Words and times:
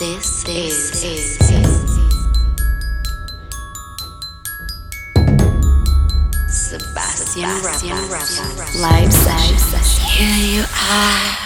This, 0.00 0.44
this 0.44 1.04
is, 1.04 1.36
Sebastien, 6.48 7.50
Sebastien 7.60 8.80
Live 8.80 9.12
session. 9.12 10.04
Here 10.08 10.38
you 10.56 10.64
are. 10.88 11.36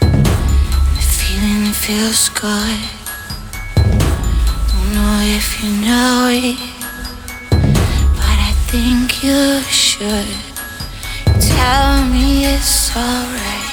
The 0.00 1.02
feeling 1.02 1.74
feels 1.74 2.30
good. 2.30 2.80
Don't 4.72 4.94
know 4.94 5.20
if 5.20 5.62
you 5.62 5.70
know 5.84 6.28
it, 6.32 6.56
but 8.16 8.38
I 8.48 8.52
think 8.68 9.22
you 9.22 9.60
should. 9.68 10.26
Tell 11.38 12.02
me 12.06 12.46
it's 12.46 12.96
alright. 12.96 13.64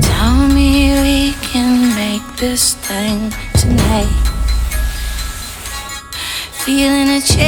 Tell 0.00 0.48
me 0.48 0.94
we 1.02 1.32
can 1.42 1.93
make 2.14 2.36
this 2.36 2.74
thing 2.74 3.32
tonight. 3.58 4.26
Feeling 6.62 7.08
a 7.08 7.20
change 7.20 7.44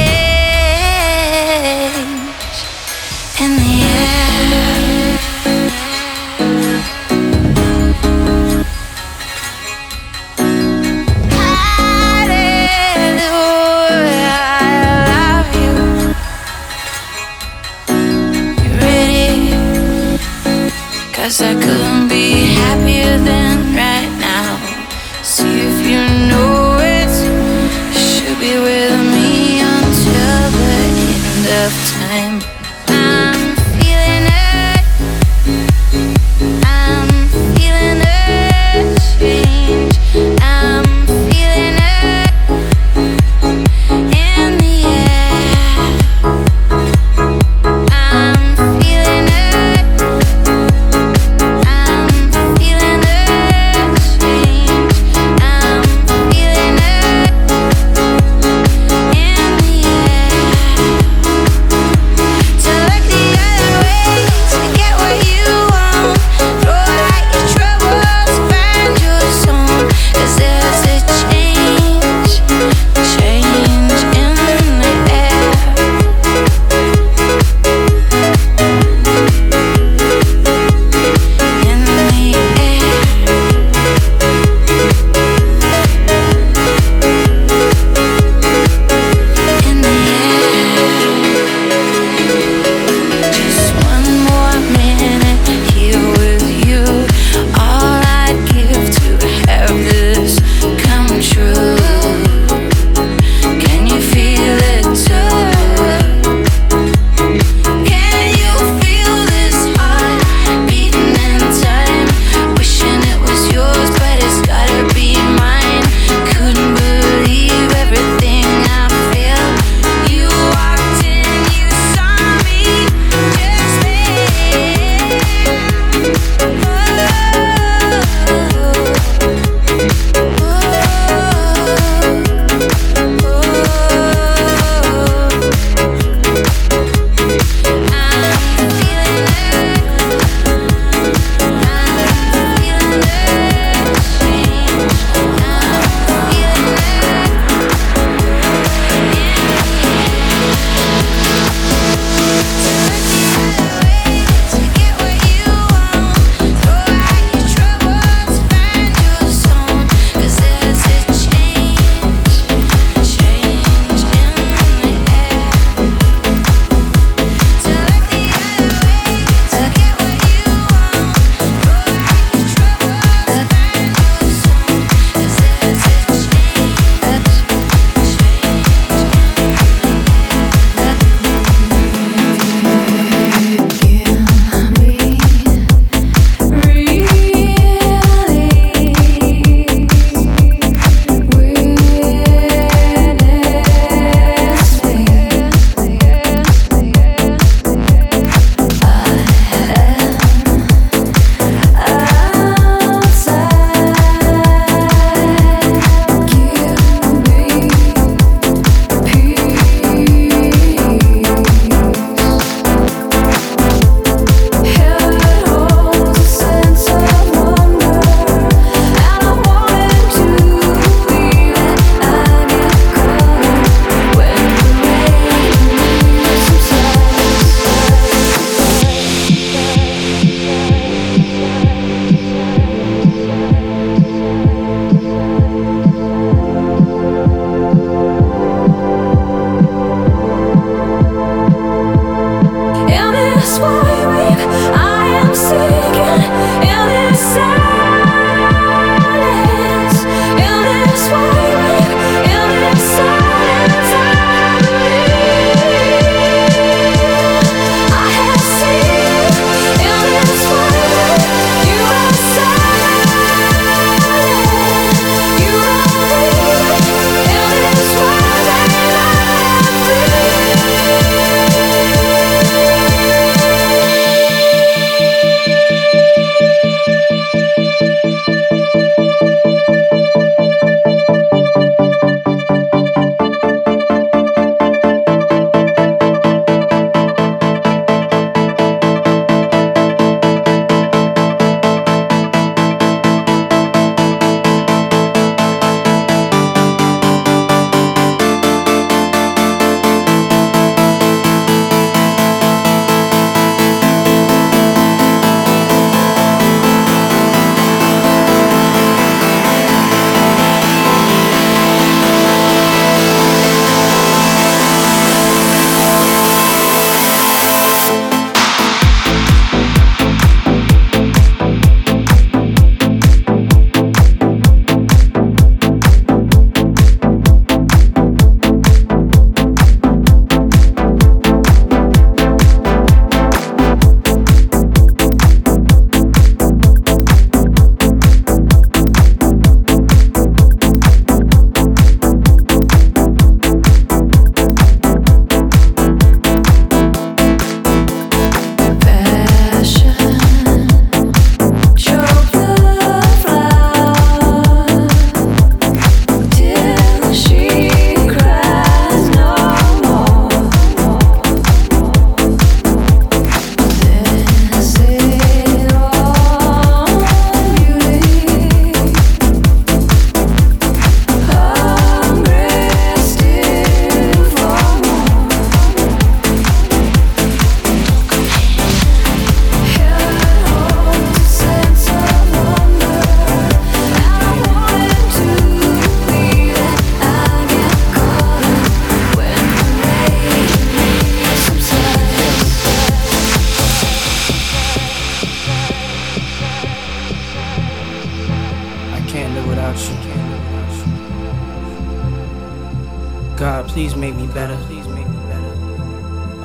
in 3.43 3.51
the 3.61 3.73
air. 3.83 5.17
Hallelujah, 12.57 13.37
I 14.59 14.71
love 15.13 15.49
you. 15.63 15.75
You 18.63 18.71
ready? 18.85 19.31
Cause 21.13 21.37
I 21.41 21.53
couldn't 21.53 21.86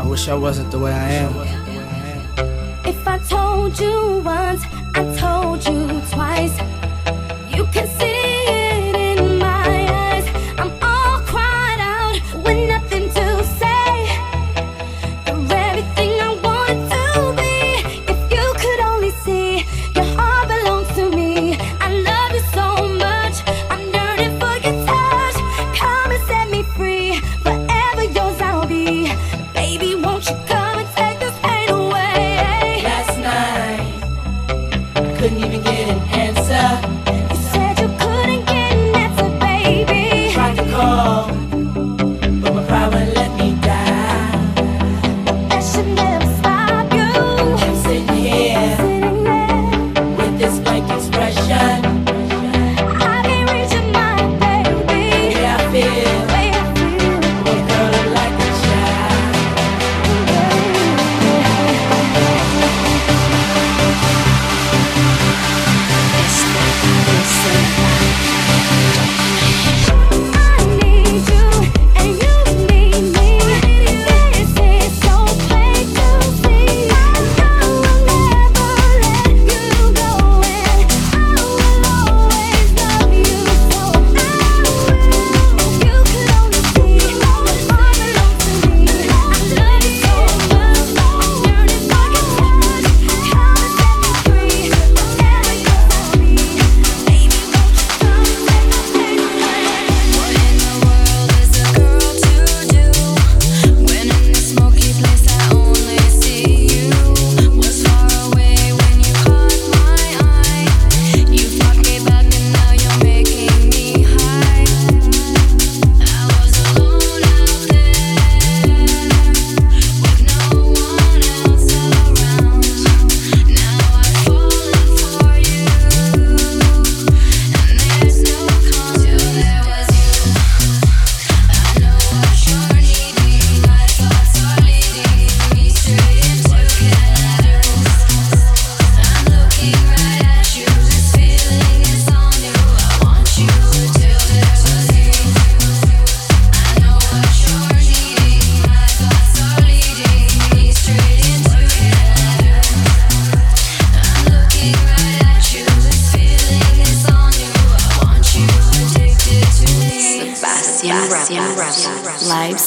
I 0.03 0.05
wish 0.05 0.27
I 0.27 0.35
wasn't 0.35 0.73
the 0.73 0.81
way 0.81 0.93
I 0.93 1.11
am. 1.23 1.33
If 2.85 3.07
I 3.07 3.19
told 3.19 3.79
you 3.79 4.21
once, 4.25 4.65
I 4.97 5.03
told 5.17 5.65
you 5.65 6.03
twice. 6.11 6.59
You 7.57 7.65
can 7.67 7.87
see. 7.87 8.22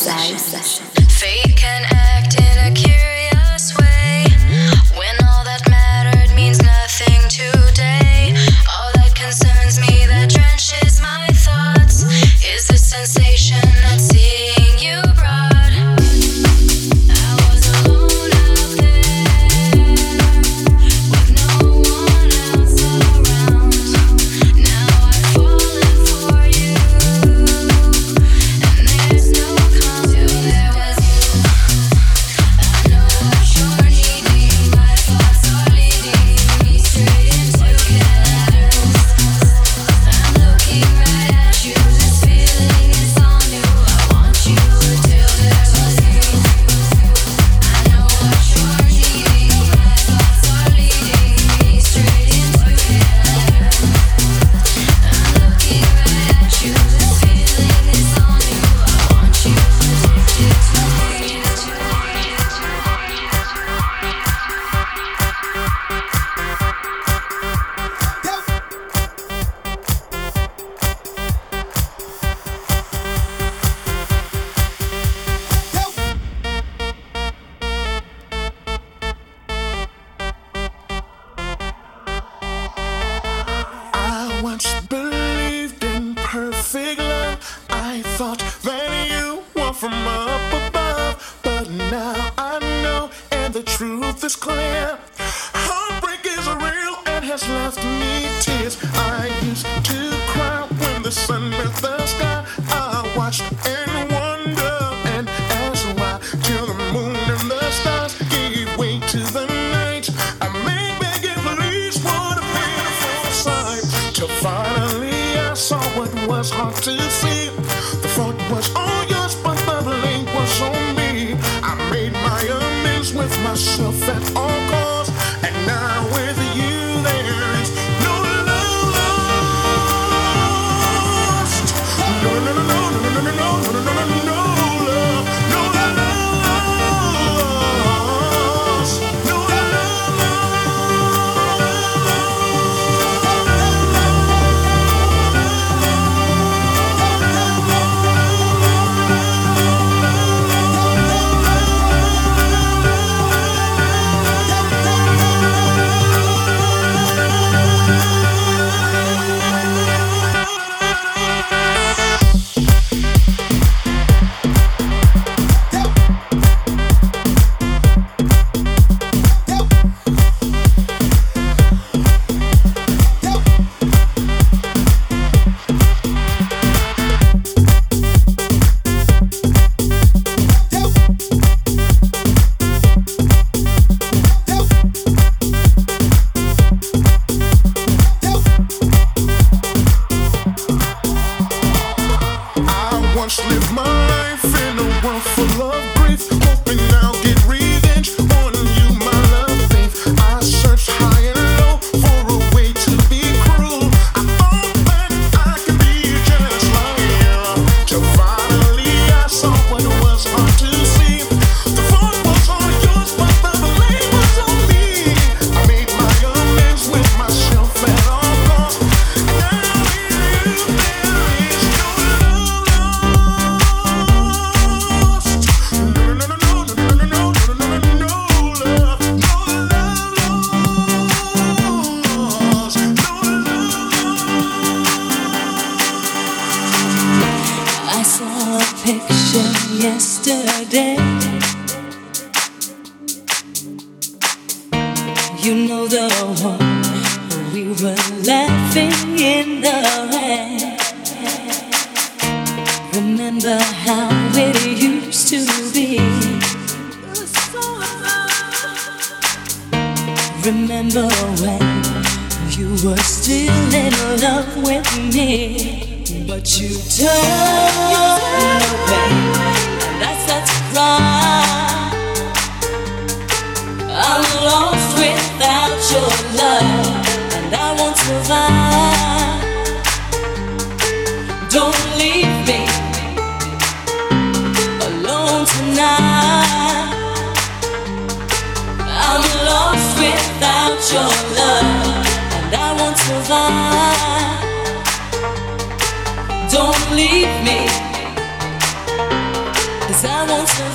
Yes. 0.06 0.85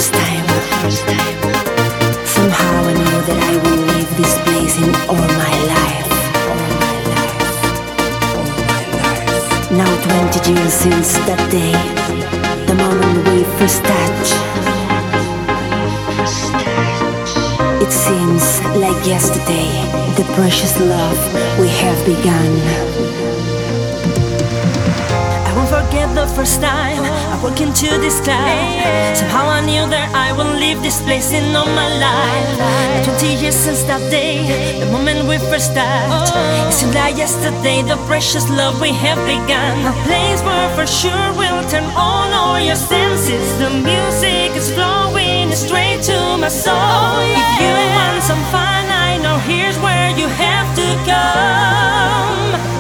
first 0.01 0.15
time. 0.15 0.47
Somehow 2.25 2.75
I 2.89 2.93
knew 3.01 3.21
that 3.29 3.39
I 3.51 3.55
would 3.63 3.81
leave 3.91 4.11
this 4.17 4.35
place 4.47 4.77
in 4.85 4.91
all 5.13 5.29
my 5.45 5.55
life. 5.77 6.11
Now 9.71 9.93
20 10.03 10.53
years 10.53 10.73
since 10.73 11.13
that 11.29 11.43
day, 11.51 11.75
the 12.67 12.75
first. 13.59 13.81
It 17.85 17.93
seems 17.93 18.45
like 18.77 19.01
yesterday, 19.07 19.69
the 20.17 20.25
precious 20.35 20.79
love 20.81 21.19
we 21.59 21.69
have 21.69 21.99
begun 22.07 23.00
forget 25.91 26.15
the 26.15 26.27
first 26.35 26.61
time 26.61 27.03
I 27.03 27.41
walk 27.43 27.61
into 27.61 27.89
this 27.99 28.21
cloud. 28.21 29.17
Somehow 29.17 29.47
I 29.49 29.61
knew 29.61 29.85
that 29.91 30.15
I 30.15 30.31
will 30.33 30.55
leave 30.55 30.83
this 30.83 31.03
place 31.03 31.33
in 31.33 31.57
all 31.57 31.67
my 31.67 31.91
life. 31.99 33.05
20 33.05 33.43
years 33.43 33.57
since 33.57 33.83
that 33.91 34.03
day, 34.11 34.79
the 34.79 34.87
moment 34.87 35.27
we 35.27 35.39
first 35.51 35.75
touched. 35.75 36.35
It 36.71 36.73
seemed 36.73 36.95
like 36.95 37.17
yesterday, 37.17 37.83
the 37.83 37.99
precious 38.07 38.49
love 38.51 38.81
we 38.81 38.93
have 38.93 39.19
begun. 39.27 39.75
A 39.83 39.95
place 40.07 40.41
where 40.47 40.71
for 40.79 40.87
sure 40.87 41.27
we'll 41.35 41.65
turn 41.69 41.87
on 41.99 42.29
all 42.39 42.61
your 42.61 42.79
senses. 42.79 43.47
The 43.59 43.71
music 43.71 44.55
is 44.55 44.71
flowing 44.71 45.51
straight 45.53 46.03
to 46.07 46.19
my 46.39 46.51
soul. 46.51 46.79
Oh, 46.79 47.35
if 47.35 47.51
you 47.59 47.75
want 47.99 48.23
some 48.23 48.43
fun, 48.55 48.85
I 48.95 49.19
know 49.19 49.39
here's 49.43 49.79
where 49.83 50.11
you 50.15 50.29
have 50.29 50.69
to 50.79 50.87
come. 51.11 52.80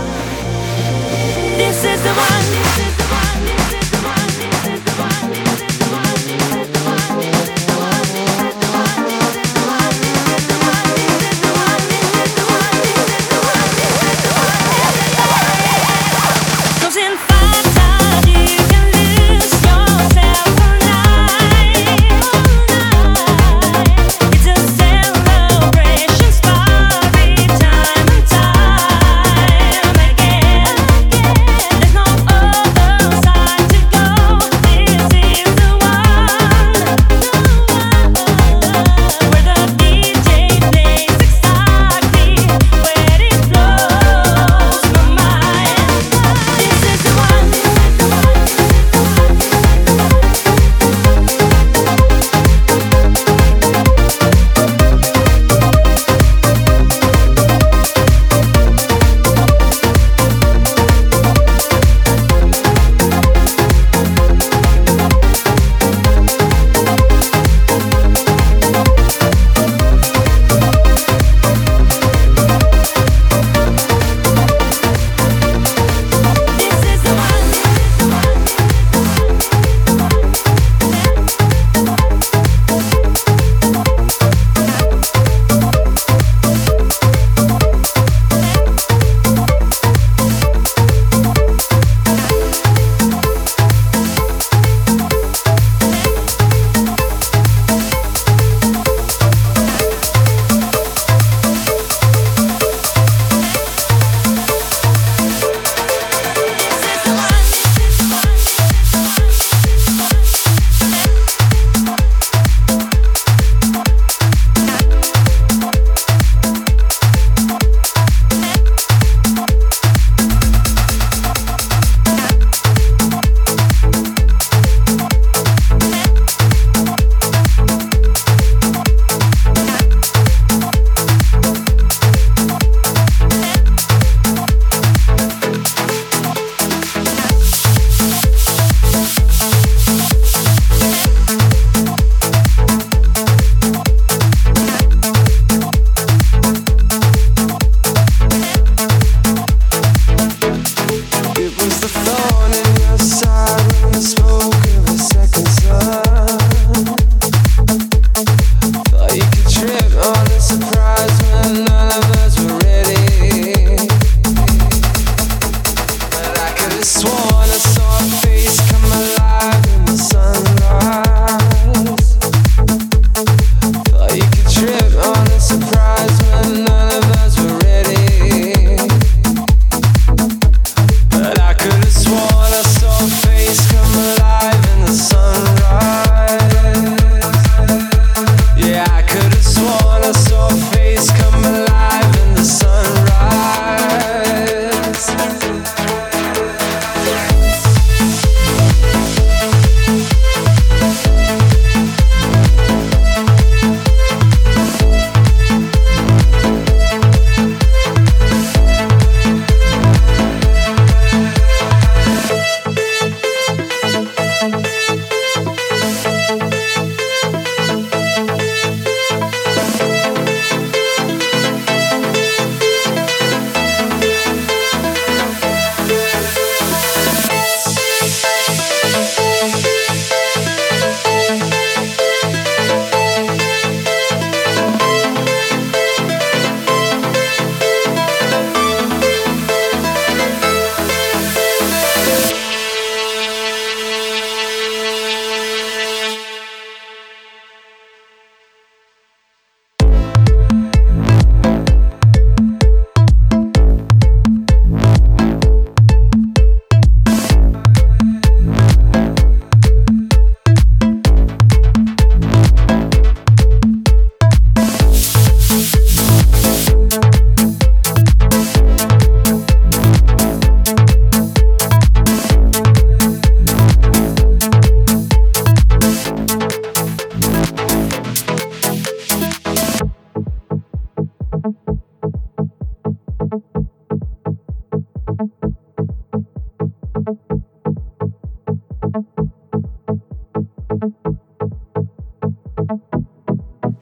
This 1.61 1.85
is 1.85 2.03
the 2.03 2.15
one. 2.15 3.20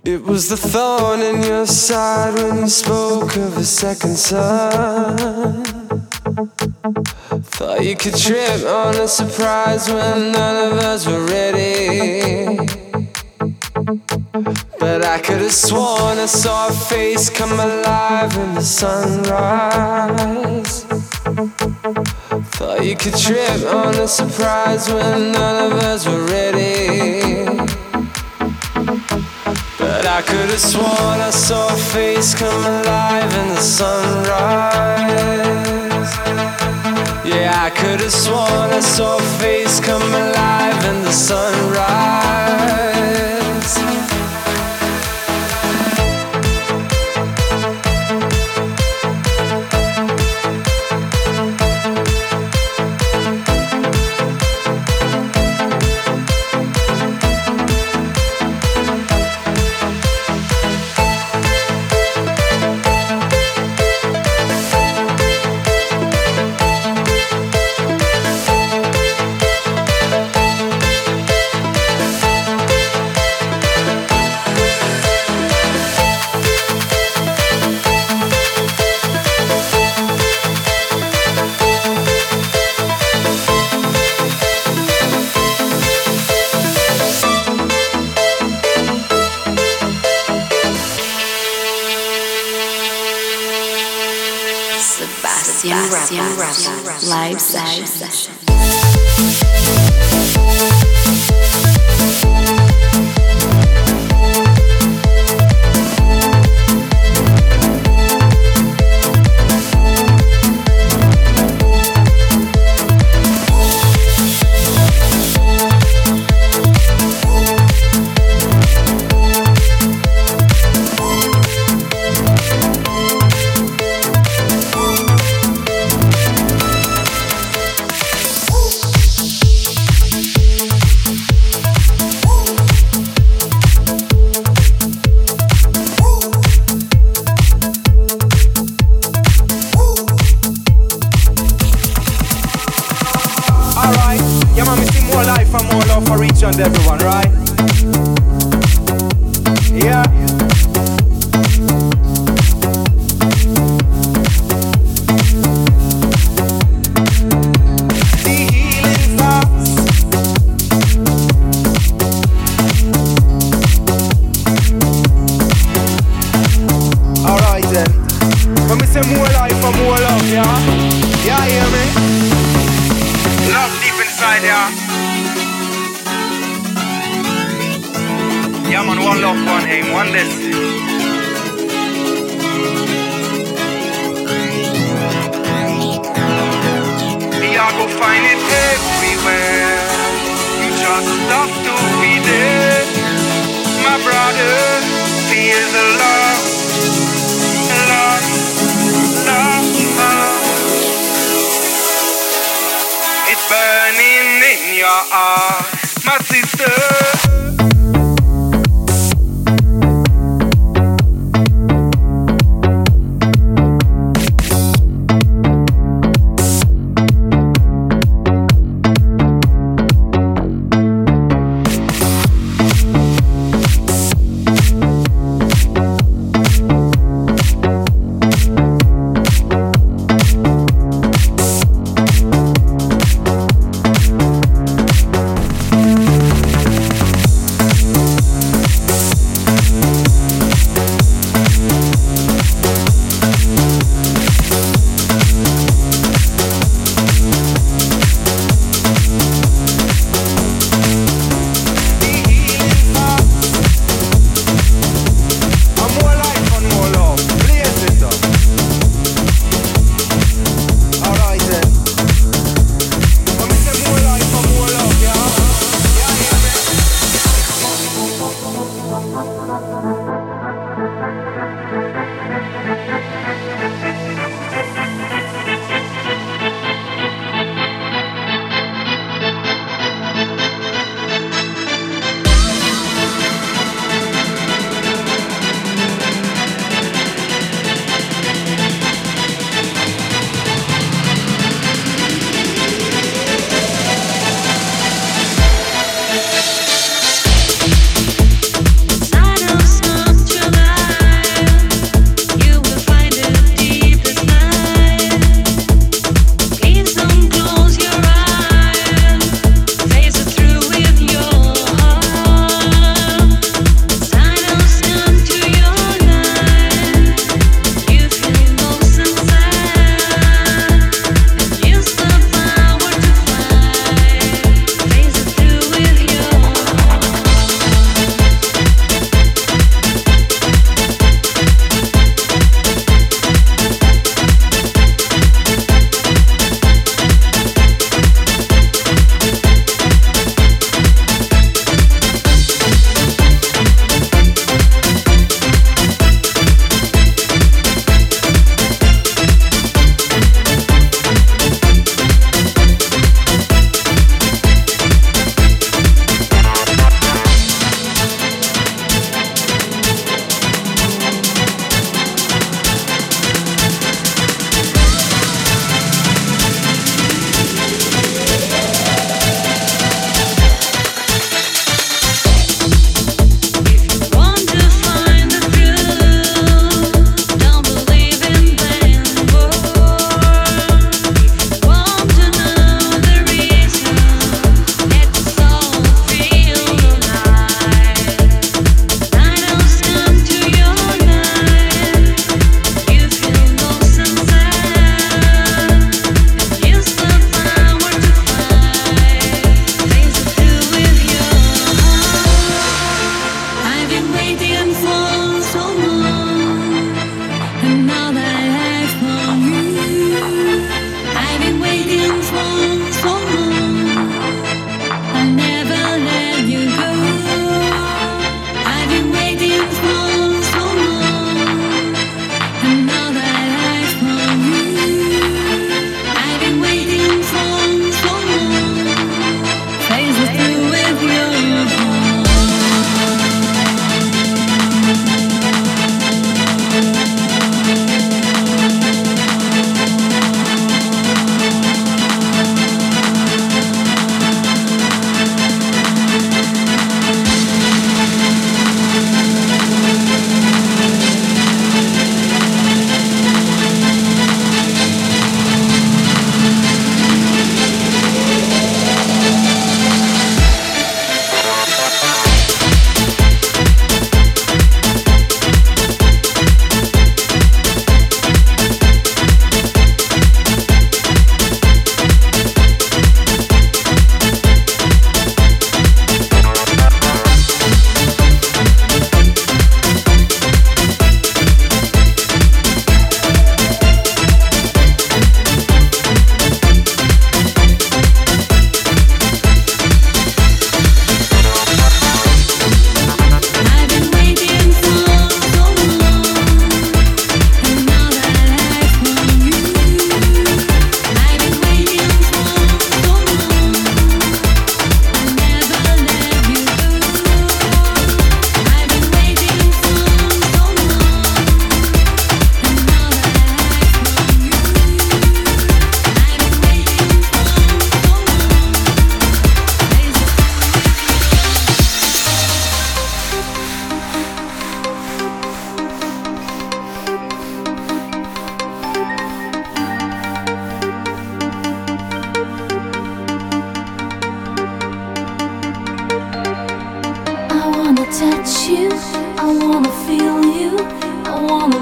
It 0.08 0.24
was 0.24 0.48
the 0.48 0.56
thorn 0.56 1.20
in 1.20 1.42
your 1.42 1.66
side 1.66 2.32
when 2.32 2.60
you 2.60 2.68
spoke 2.68 3.36
of 3.36 3.58
a 3.58 3.62
second 3.62 4.16
son. 4.16 5.62
Thought 7.42 7.84
you 7.84 7.94
could 7.94 8.16
trip 8.16 8.64
on 8.64 8.94
a 8.94 9.06
surprise 9.06 9.86
when 9.90 10.32
none 10.32 10.72
of 10.72 10.78
us 10.78 11.06
were 11.06 11.26
ready. 11.26 12.56
But 14.78 15.04
I 15.04 15.18
could 15.18 15.42
have 15.42 15.52
sworn 15.52 16.16
I 16.16 16.24
saw 16.24 16.68
a 16.68 16.72
face 16.72 17.28
come 17.28 17.60
alive 17.60 18.34
in 18.34 18.54
the 18.54 18.62
sunrise. 18.62 19.24
Thought 22.56 22.82
you 22.82 22.96
could 22.96 23.14
trip 23.14 23.62
on 23.66 23.94
a 23.94 24.08
surprise 24.08 24.88
when 24.88 25.32
none 25.32 25.70
of 25.70 25.78
us 25.82 26.06
were 26.06 26.24
ready. 26.24 27.47
But 29.98 30.06
I 30.06 30.22
could 30.22 30.48
have 30.50 30.60
sworn 30.60 31.20
I 31.20 31.30
saw 31.30 31.74
a 31.74 31.76
face 31.76 32.32
come 32.32 32.64
alive 32.64 33.34
in 33.34 33.48
the 33.48 33.60
sunrise. 33.60 33.90
Yeah, 37.26 37.52
I 37.66 37.70
could 37.70 38.00
have 38.02 38.12
sworn 38.12 38.70
I 38.70 38.78
saw 38.78 39.16
a 39.18 39.22
face 39.40 39.80
come 39.80 40.00
alive 40.00 40.84
in 40.84 41.02
the 41.02 41.10
sunrise. 41.10 42.87
Sebastien 94.98 95.78
Rebels. 95.92 97.08
Live 97.08 97.40
session. 97.40 98.34
Alright, 98.50 99.87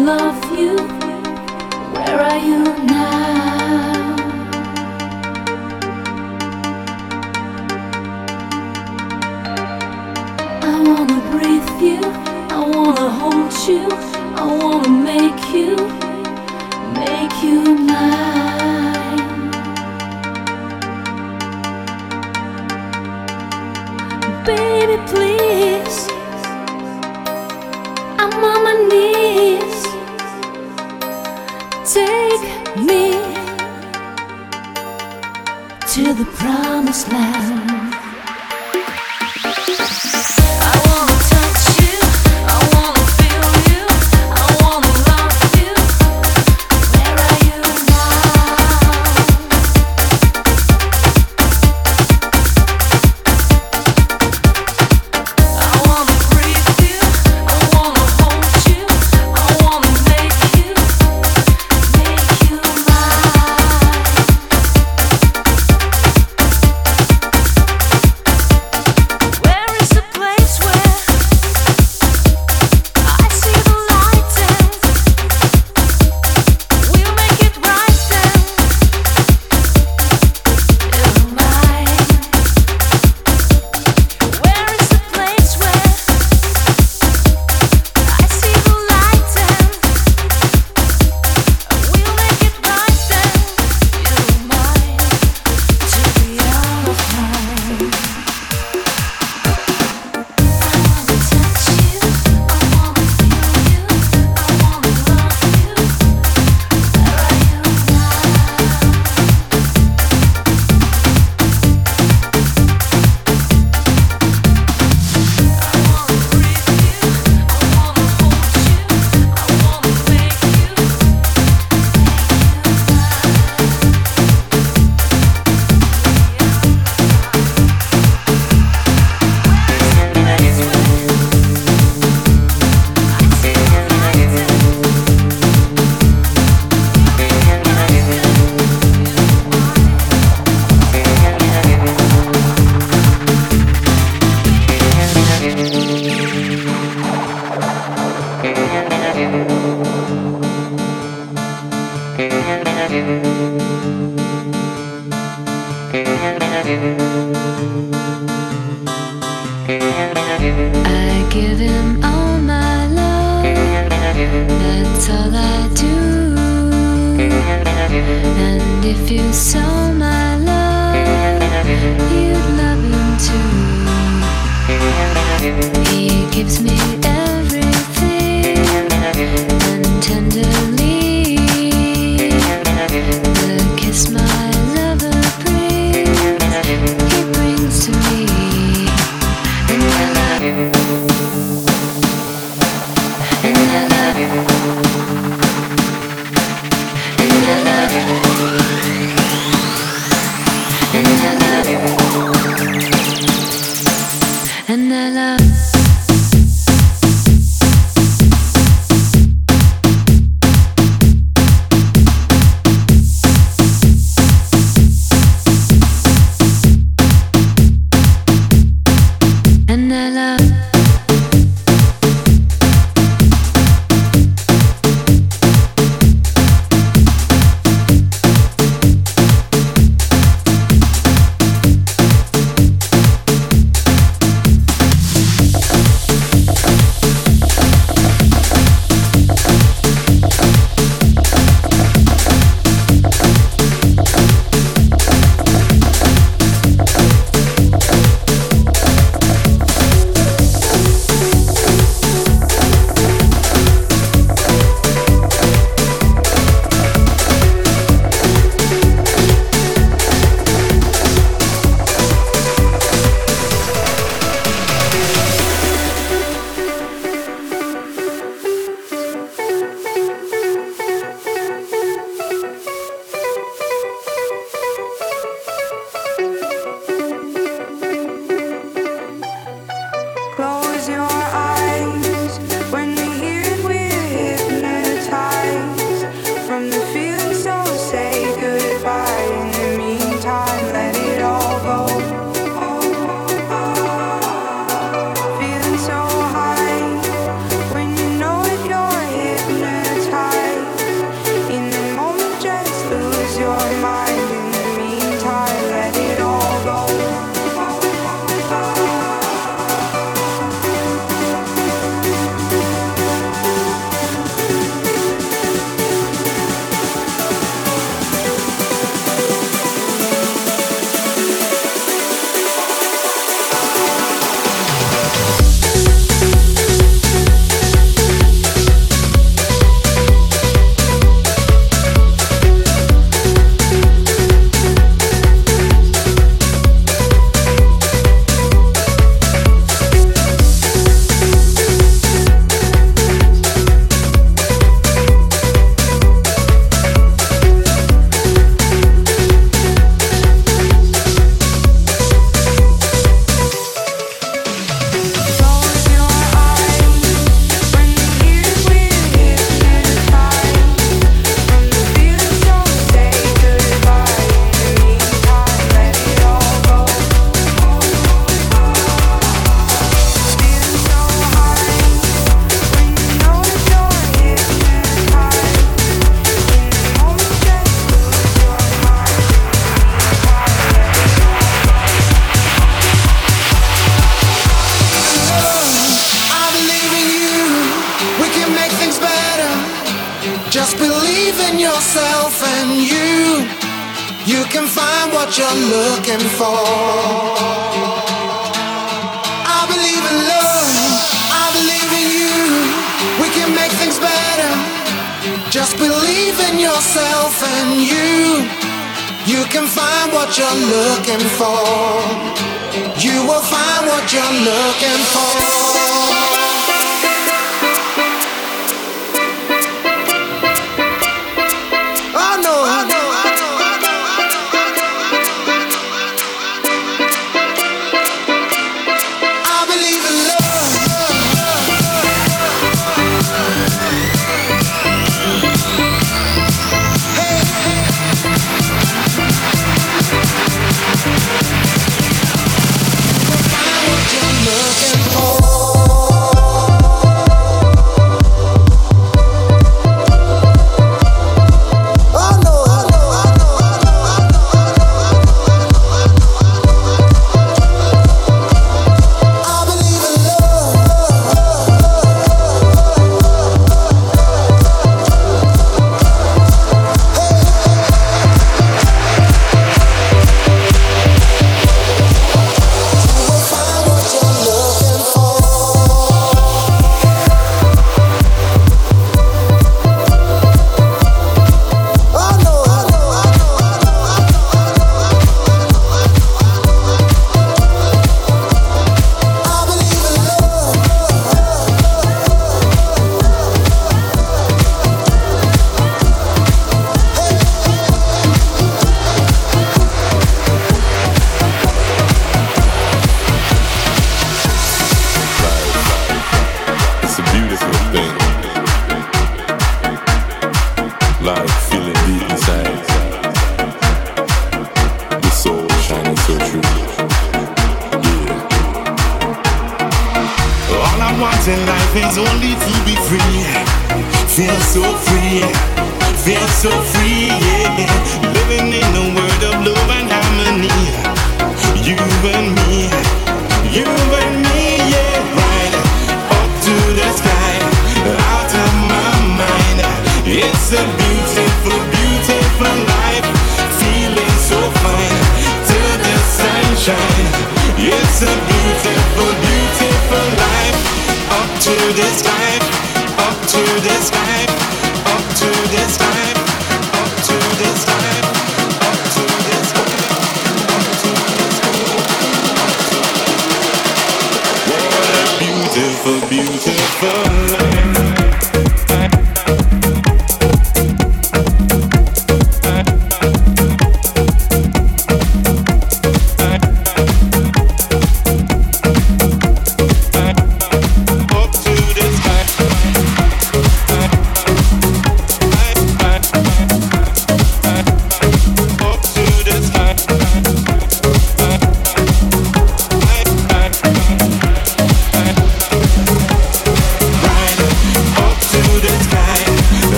love 0.00 0.58
you. 0.58 0.99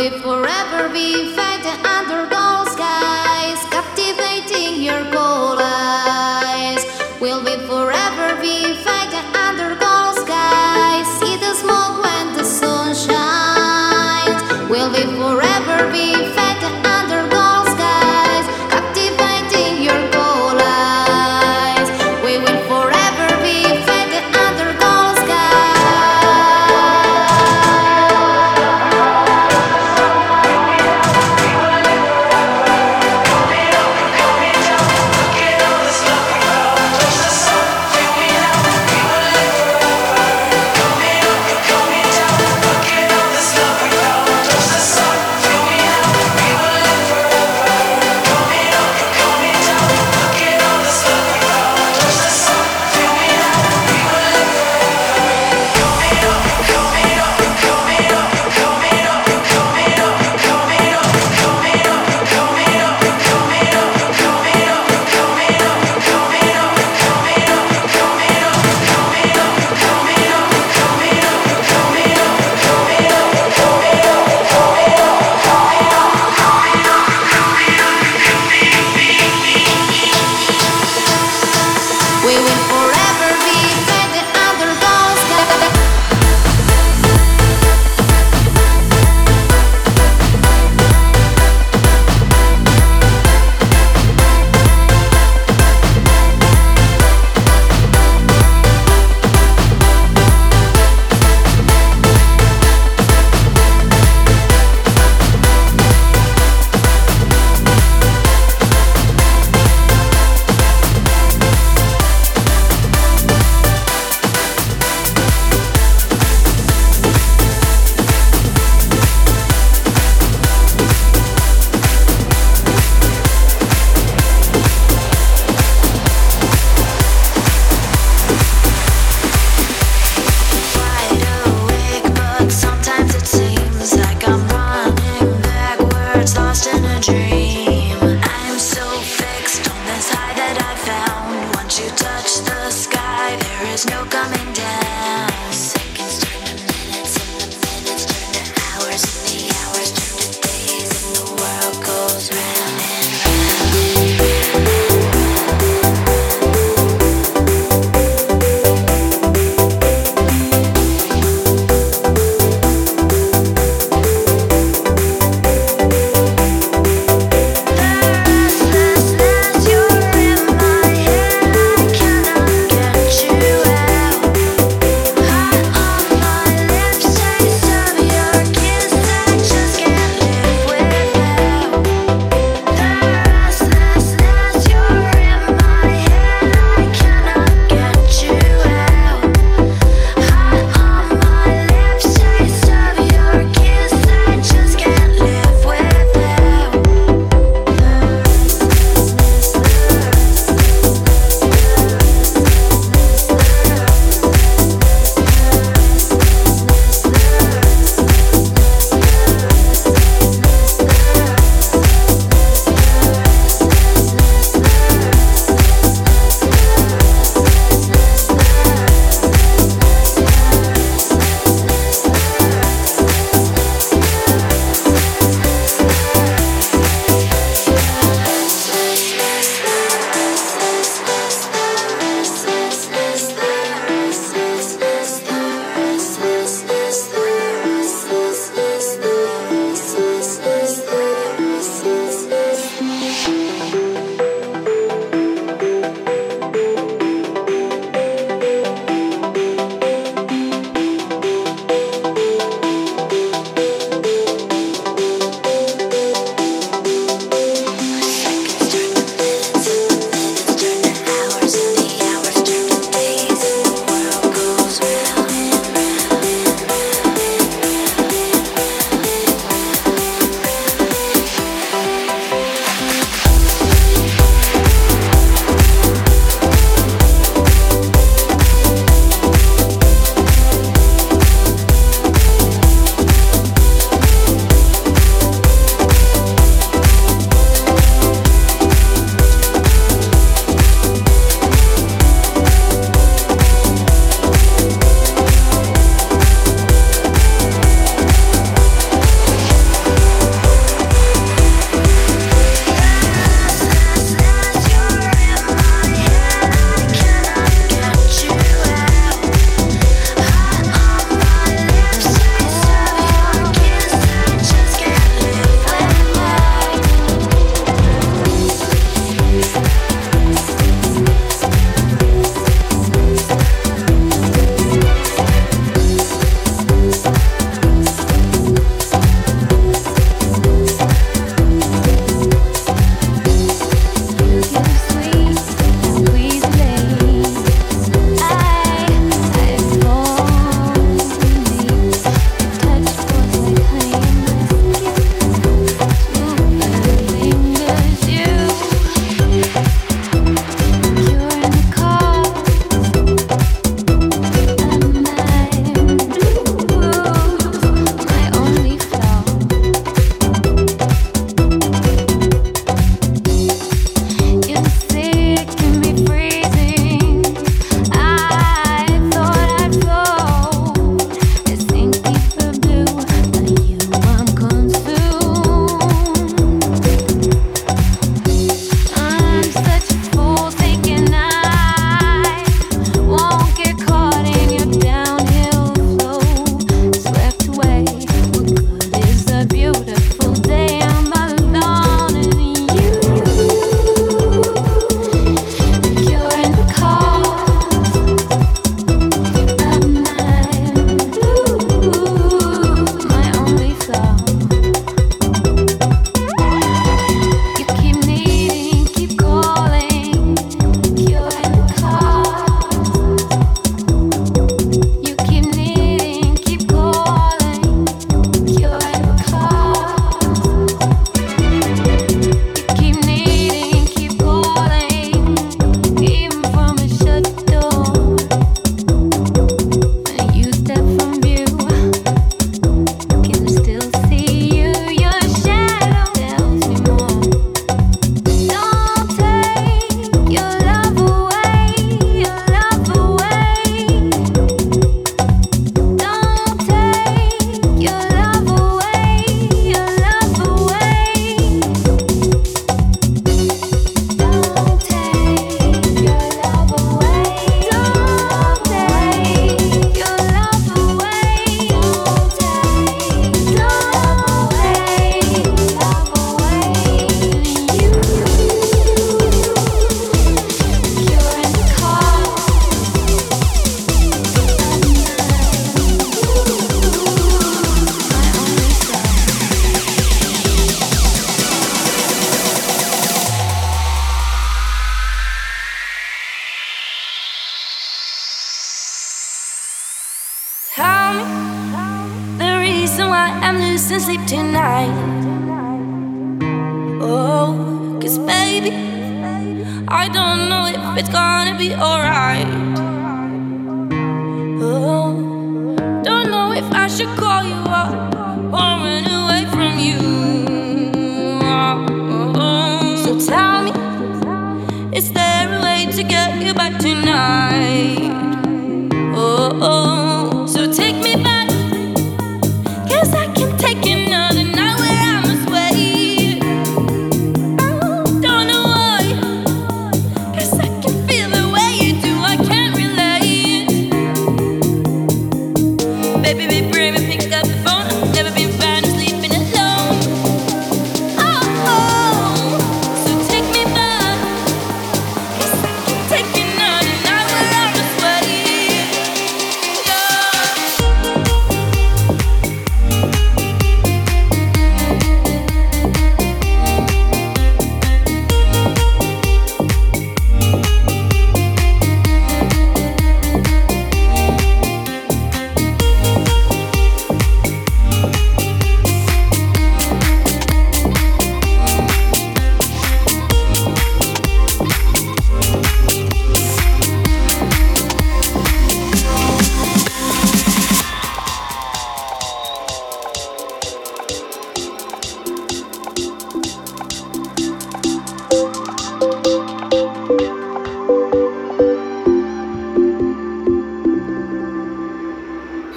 will 0.00 0.18
forever 0.20 0.88
be 0.88 1.34
fighting 1.36 1.84
under 1.84 2.26
gold 2.30 2.68
skies, 2.68 3.62
captivating 3.68 4.82
your 4.82 5.04
goal. 5.12 5.29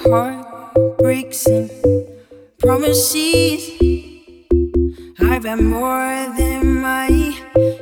heart 0.04 0.98
breaks 0.98 1.46
and 1.46 1.70
promises 2.58 3.70
I've 5.20 5.44
had 5.44 5.60
more 5.60 6.34
than 6.36 6.80
my 6.80 7.08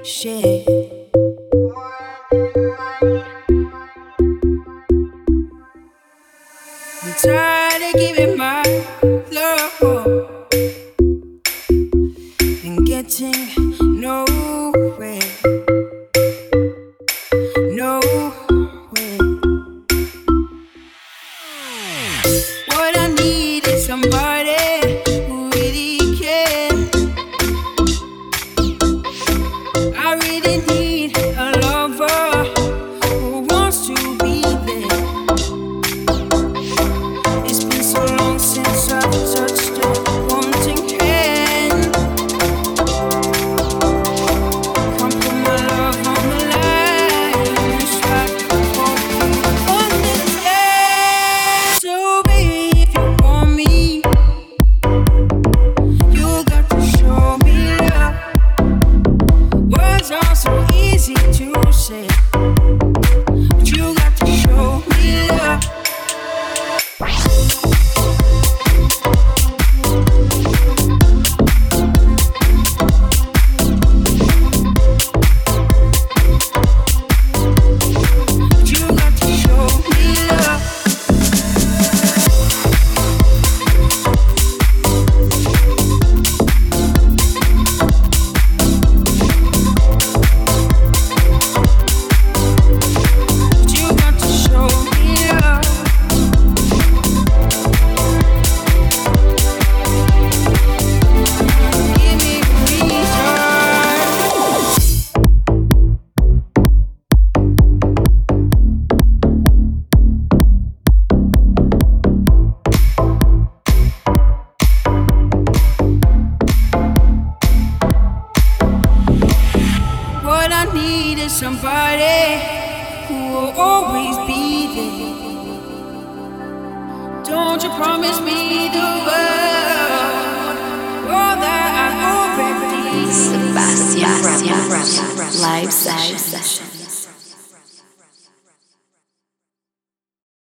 share. 0.04 1.01